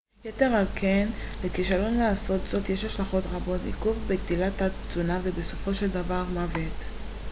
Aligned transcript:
יתר 0.25 0.45
על 0.45 0.65
כן 0.75 1.07
לכישלון 1.43 1.97
לעשות 1.97 2.41
זאת 2.47 2.69
יש 2.69 2.85
השלכות 2.85 3.23
חמורות 3.25 3.61
עיכוב 3.65 3.97
בגדילה 4.07 4.47
תת-תזונה 4.51 5.19
ובסופו 5.23 5.73
של 5.73 5.87
דבר 5.89 6.23
מוות 6.33 6.83